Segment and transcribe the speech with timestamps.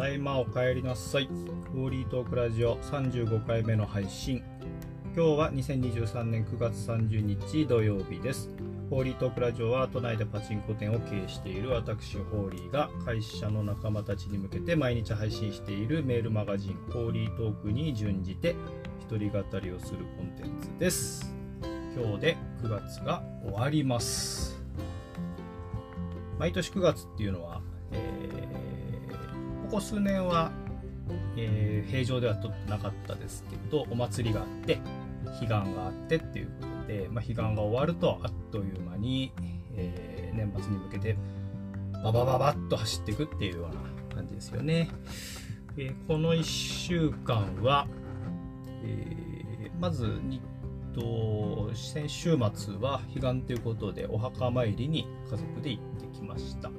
[0.00, 1.24] だいまお帰りなさい。
[1.24, 4.42] ウォーリートークラジオ35回目の配信。
[5.14, 8.48] 今日は2023年9月30日土曜日です。
[8.88, 18.56] ホーリートークラジオは都内でパチンコ店を経営している私ホーリーが会社の仲間たちに向けて毎日配信しているメールマガジンホーリートークに準じて
[19.02, 21.30] 一人語りをするコンテンツです。
[21.94, 24.64] 今日で9月が終わります。
[26.38, 27.60] 毎年9月っていうのは、
[27.92, 28.69] えー
[29.70, 30.50] ここ数年は、
[31.36, 34.80] えー平常ではとってなかったですけどお祭りがあって
[35.40, 39.32] 彼岸があってっていうことで、まあ、彼岸が終わるとあっという間に、
[39.76, 41.16] えー年末に向けて
[42.04, 44.88] ババババッと走っていくっていうような感じですよね。
[45.76, 47.86] えーこの1週間は、
[48.82, 50.40] えーまずに
[50.94, 56.70] と先週末は彼岸ということでお墓参りに家族で行ってきました。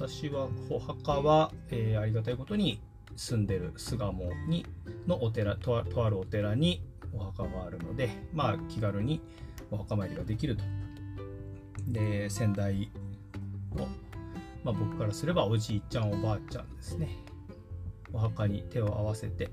[0.00, 2.80] 私はお墓は、えーありがたいことに
[3.16, 4.64] 住んでる巣鴨に
[5.06, 9.20] のお寺とあるお寺にお墓があるのでまあ気軽に
[9.70, 10.64] お墓参りができると。
[11.86, 12.90] で先代
[13.76, 13.88] の、
[14.64, 17.18] まあ、僕からすればおじいちゃんおばあちゃんですね。
[18.10, 19.50] お墓に手を合わせて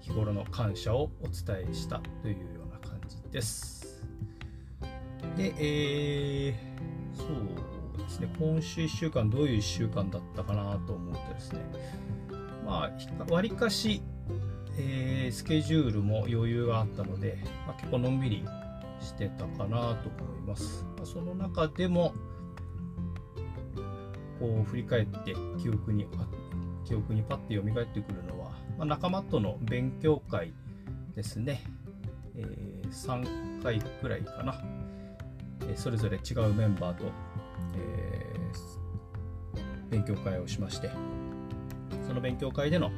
[0.00, 4.04] 日頃の感謝をお伝えしたというような感じです。
[5.34, 6.73] でえー
[8.38, 11.60] 今週1週間どういう1週間だったかなと思うとですね。
[12.64, 12.90] ま
[13.28, 14.02] あわりかし、
[14.78, 18.44] えースケジュールも余裕があったので、まあ、結構のんびり
[19.00, 22.14] してたかなと思います、まあその中でも
[24.38, 26.06] こう振り返って記憶に
[26.84, 30.52] 記憶にパッて蘇ってくるのは、まあ、仲間との勉強会
[31.14, 31.62] ですね、
[32.36, 34.62] えー3回くらいかな、
[35.62, 37.06] えーそれぞれ違うメンバーと、
[39.94, 40.90] 勉強会をしまして
[42.06, 42.90] その勉強会での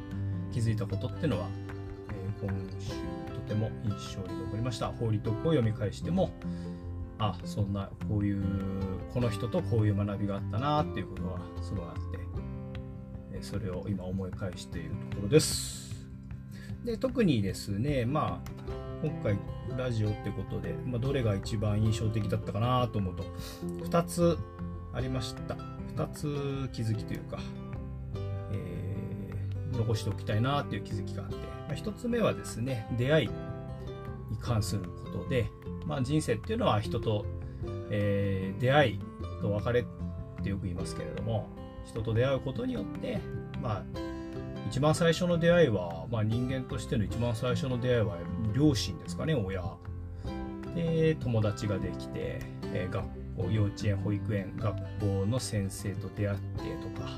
[0.50, 1.48] 気づいたことっていうのは、
[2.10, 2.91] えー今週
[3.34, 4.88] とても印象に残りました。
[4.88, 6.32] 法理読を読み返しても
[7.19, 8.43] あそんなこういう
[9.15, 12.19] この人とこういう学びがあったなっていうことがすごいあって
[13.32, 15.94] えそれを今思い返しているところです。
[16.84, 18.50] で特にですねまあ
[19.03, 19.38] 今回
[19.76, 23.25] ラジオってことで、まあ、どれが一番印象的だったかなと思うと
[23.88, 24.38] 2つ
[24.93, 25.75] ありました。
[25.96, 27.38] 2つ気づきというか、
[28.52, 28.86] えー
[29.76, 33.34] 残しておきたいなっていう気づきがあって、まあ、1つ目はですね出会いに
[34.40, 35.50] 関することで、
[35.84, 37.26] まあ、人生っていうのは人と、
[37.90, 39.00] えー出会い
[39.42, 39.84] と別れっ
[40.42, 41.48] てよく言いますけれども
[41.84, 43.18] 人と出会うことによって、
[43.60, 43.84] まあ、
[44.70, 48.16] 一番最初の出会いは、まあ、人間としての一番最初の出会いは
[48.54, 49.62] 両親ですかね親。
[50.74, 52.40] で友達ができて、
[52.72, 53.16] えー学校
[53.50, 57.10] 幼稚園保育園学校の先生と出会ってとか。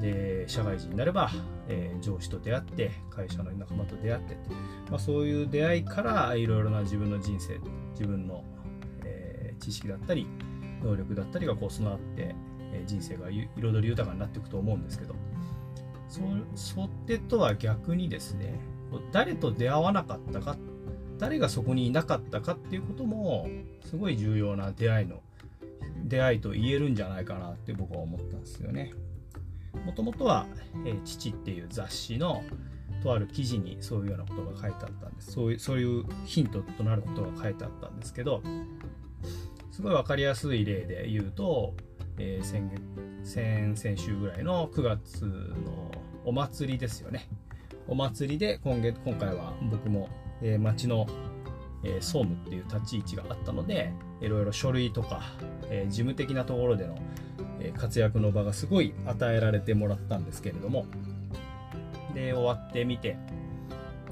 [0.00, 1.30] で社会人になれば、
[1.68, 4.50] えー上司と出会って会社の仲間と出会ってって、
[4.90, 7.58] まあ、そういう出会いからいろいろな自分の人生
[7.92, 8.44] 自分の、
[9.04, 10.26] えー知識だったり
[10.82, 12.34] 能力だったりがこう備わって、
[12.72, 15.14] えー人生が彩り豊かになっていくと思うんですけど。
[16.08, 16.20] そ
[16.54, 18.60] それとは逆にですね
[19.12, 20.56] 誰と出会わなかったか
[21.18, 23.48] 誰がそこにいなかったかっていうことも
[23.84, 25.22] すごい重要な出会いの
[26.04, 28.92] 出会いと言えるんじゃないかなって僕は思ったんですよね。
[29.84, 30.46] もともとは、
[30.86, 32.42] え父っていう雑誌の
[33.02, 38.42] とある記事にそういうようなことが書いてあったんですそういうそういうヒントとなることが書いてあったんですけど
[39.70, 41.74] すごい分かりやすい例で言うと、
[42.18, 42.82] えー先月
[43.26, 45.90] 先々週ぐらいの9月の
[46.24, 47.28] お祭りですよね
[47.88, 50.08] お祭りで今月今回は僕も、
[50.42, 51.06] えー町の、
[51.82, 55.22] えー総務っていう立ち位置があったのでいろいろ書類とか、
[55.70, 56.96] えー事務的なところでの、
[57.60, 60.86] えー活躍の場がすごい与えられてもらったんですけれども
[62.14, 63.16] で終わってみて、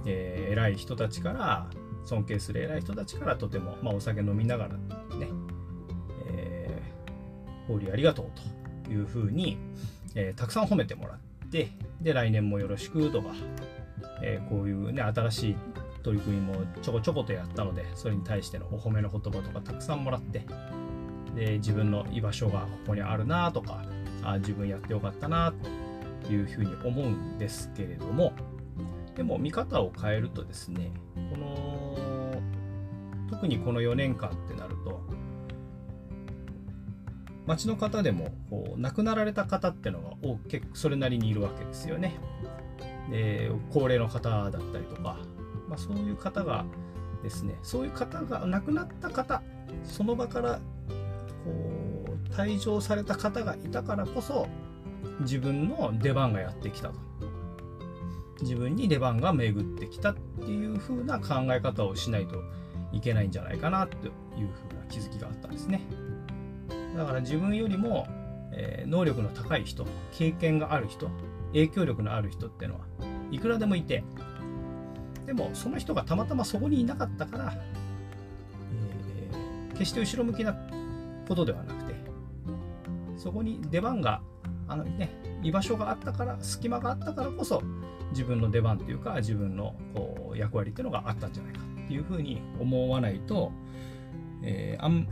[0.06, 1.66] えー偉い人たちから
[2.04, 4.74] 尊敬する偉い人たちからとても、まあ、お酒飲みながら
[5.16, 5.28] ね、
[6.28, 8.26] えー、ホーリーありがとう
[8.84, 9.56] というふうに、
[10.14, 11.70] えーたくさん褒めてもらって
[12.02, 13.28] で来年もよろしくとか、
[14.22, 15.56] えーこういうね新しい
[16.04, 20.46] 取り組みもちょこちょことやったのでそれに対してのお褒めの言葉とかたくさんもらって
[21.34, 23.82] で自分の居場所がここにあるなとか
[24.22, 25.52] あ自分やってよかったな
[26.22, 28.32] というふうに思うんですけれども
[29.16, 32.42] でも見方を変えるとですねこの
[33.30, 35.02] 特にこの4年間ってなると
[37.46, 42.14] 町の方でもこう亡くなられた方ってのが結構それなりにいるわけですよね。
[43.10, 45.18] で高齢の方だったりとか、
[45.74, 46.64] まあ、そういう方が
[47.22, 49.42] ですねそういう方が亡くなった方
[49.82, 50.60] その場から
[51.44, 54.46] こう退場された方がいたからこそ
[55.20, 56.94] 自分の出番がやってきたと。
[58.42, 62.42] 自分に出番が巡ってきたっていう風な考え方をしないと
[62.92, 64.12] いけないんじゃないかなという
[64.68, 65.80] 風な気づきがあったんですね。
[66.96, 68.06] だから自分よりも、
[68.52, 71.10] えー、能力の高い人経験がある人
[71.52, 72.86] 影響力のある人っていうのは
[73.30, 74.04] いくらでもいて
[75.26, 77.54] でもその人がたまたまそこにいなかったから、
[78.72, 80.54] えー、決して後ろ向きな
[81.28, 81.94] ことではなくて
[83.16, 84.20] そこに出番が
[84.68, 85.10] あのね
[85.42, 87.62] 居場所があったから隙間があったからこそ
[88.10, 93.52] 自分の出番というか自分のこう役割っていうのがあったんじゃないかっていうふうに思わないと、
[94.42, 95.06] えー、あん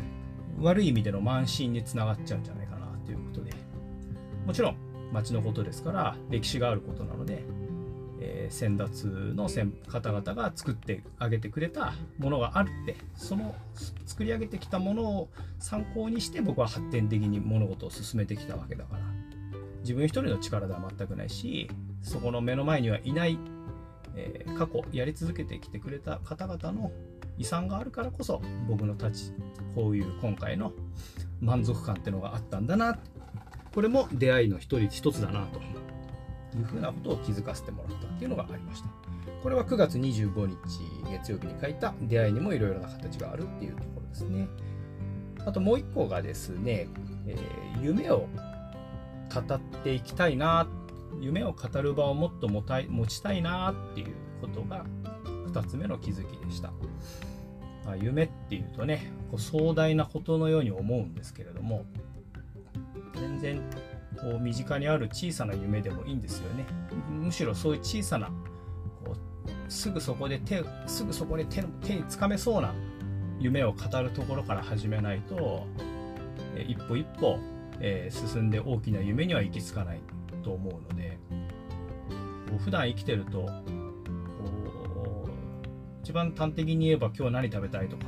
[0.61, 3.53] 悪い意味での慢心につながっちゃうんじゃないかなということで
[4.47, 4.76] もちろん
[5.12, 7.44] 町のことですから歴史があることなので
[8.43, 9.49] えー、先達の
[9.89, 13.55] 方々が作ってあげてくれたものがあるってその
[14.06, 15.29] 作り上げてきたものを
[15.59, 19.03] 参考にして僕は発展的に物事を進めてきたわけだから。
[19.83, 21.69] 自分一人の力では全くないし
[22.03, 23.37] そこの目の前にはいない、
[24.15, 26.93] えー、過去やり続けてきてくれた方々の
[27.37, 29.33] 遺産があるからこそ僕の立ち
[29.75, 30.73] こういう今回の
[31.41, 32.99] 満足感ってのがあったんだな。
[33.75, 35.61] これも出会いの一人一つだなと。
[36.56, 38.88] いうふうなことを気づかせてもらったっていうのがありました。
[39.43, 40.56] これは9月25日
[41.10, 44.49] 月曜日に書いた出会いにもいろいろな形があるっていうところですね。
[45.44, 46.87] あともう一個がですね、
[47.26, 48.28] えー、夢を
[49.34, 50.69] 語っていきたいな、
[51.20, 54.84] 夢を語る場をもっと持たい持ちたいなっていうことが
[55.25, 56.72] 2つ目の気づきでした。
[57.84, 61.84] まあ、夢っていうとね、こう壮大なことのように思うんですけれども、
[63.14, 63.60] 全然
[64.23, 66.65] こう身近にある小さな夢でもいいんですよね。
[67.11, 68.29] むしろそういう小さな
[69.05, 72.73] こうすぐそこで手すぐそこで手手につかめそうな
[73.41, 75.67] 夢を語るところから始めないと、
[76.69, 77.41] 一歩一歩、
[77.81, 80.01] えー、進んで大きな夢には行き着かない
[80.45, 81.19] と思うので
[82.49, 85.31] こう普段生きてるとこう
[86.03, 88.05] 一番端的に言えば今日何食べたいとか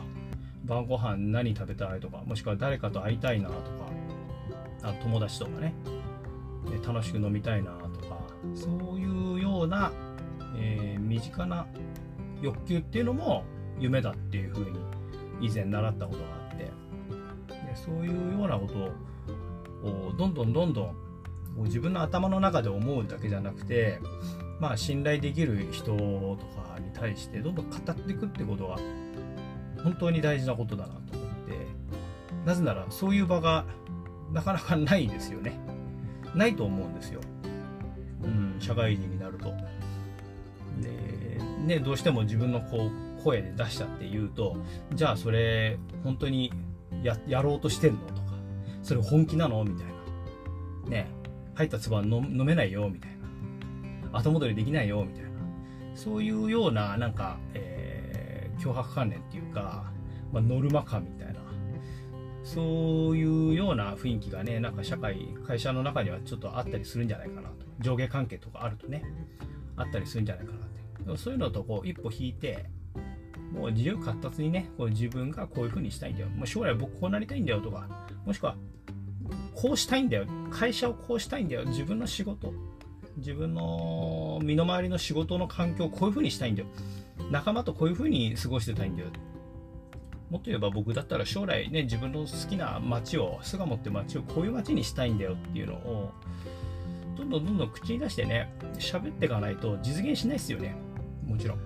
[0.65, 5.75] 晩ご飯何食べたいとかもしくは誰かと会いたいなとか友達とかね。
[6.87, 8.19] 楽しく飲みたいなとか
[8.55, 9.93] そういうような、
[10.57, 11.67] えー、身近な
[12.43, 13.45] 欲求っていうのも
[13.79, 14.79] 夢だっていうふうに
[15.41, 16.71] 以前習ったことがあってで
[17.77, 20.97] そういうようなことをどんどんどんどん
[21.65, 24.01] 自分の頭の中で思うだけじゃなくて
[24.61, 28.77] まあ信頼できる人とかに対してどんどん語っていくってことが
[29.83, 31.67] 本当に大事なことだなと思って
[32.45, 33.65] なぜならそういう場が
[34.33, 35.74] なかなかないですよね。
[36.35, 37.21] ないと思うんですよ。
[38.23, 39.53] うん、社会人になると。
[40.81, 44.57] で、ね、どうしても自分のこう声で出しちゃって言うと、
[44.95, 46.53] じゃあそれ本当に
[47.03, 48.23] ややろうとしてんのとか、
[48.83, 49.95] それ本気なのみたいな。
[50.91, 51.09] ね、
[51.55, 53.11] 入った唾飲飲めないよみたい
[54.13, 54.19] な。
[54.19, 55.31] 後戻りできないよみたいな。
[55.95, 59.91] そういうような、なんか、えー、脅迫観念っていうか、
[60.33, 61.14] まあ、ノルマ感みたいな。
[62.45, 67.55] そういうような雰囲気がね、なんか社会、会社の中にはちょっとあったりするんじゃないかなと。
[67.81, 69.03] 上下関係とかあるとね、
[69.77, 71.17] あったりするんじゃないかなって。
[71.17, 72.67] そういうのとこう一歩引いて、
[73.51, 76.29] もう自由活発にね、こう自分がこういう風にしたいんだよ。
[76.29, 77.89] もう将来僕こうなりたいんだよとか、
[78.27, 78.57] もしくは、
[79.55, 80.27] こうしたいんだよ。
[80.51, 81.65] 会社をこうしたいんだよ。
[81.65, 82.53] 自分の仕事。
[83.17, 86.69] 自分の身の回りの仕事の環境をこういう風にしたいんだよ。
[87.31, 89.09] 仲間とこういう風に過ごしてたいんだよ。
[90.35, 96.11] もっと言えば僕だったら将来ね自分の好きな街を巣鴨って街をこういう街にしたいんだよっていうのを
[97.17, 100.75] どんどんどんどん口に出してね喋っていかないと実現しないですよね。
[101.25, 101.59] もちろん、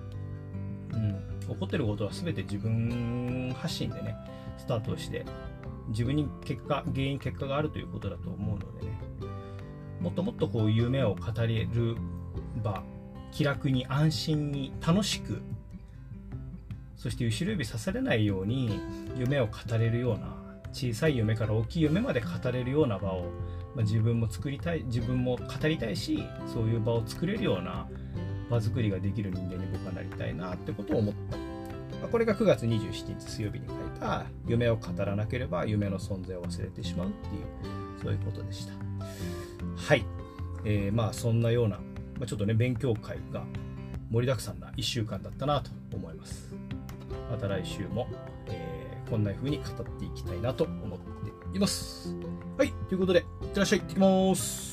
[0.93, 4.15] うん、起こってることは全て自分発信でね
[4.59, 5.25] スタートして
[5.87, 8.93] 自分に結果原因結果があるということだと思うのでね。
[9.99, 11.95] もっともっとこう夢を語れる
[12.63, 12.83] 場
[13.31, 15.41] 気楽に安心に楽しく
[16.99, 18.79] そして後ろ指さされないように
[19.17, 20.35] 夢を語れるような
[20.73, 23.23] 小さい夢から大きい夢まで語れるような場を、
[23.73, 27.87] まあ、自分も作りたい自分も語りたいしそういう場を作れるような
[28.51, 38.73] 場作りができる人間に僕はなりたいなってことを思った、まあ、これが9月27日水曜日に書いた夢を語らなければ夢の存在を忘れてしまうっていうそういうことでした。
[39.77, 40.05] はい、
[40.65, 41.83] えー、まあそんなような、ま
[42.23, 43.43] あ、ちょっとね勉強会が
[44.11, 46.68] 盛りだくさんな1週間だったなと思います。
[47.29, 48.07] また来週も、
[48.47, 52.15] えー、こんな風に語っていきたいなと思っています。
[52.57, 54.68] はい、ということで、いってらっしゃい、行ってきます。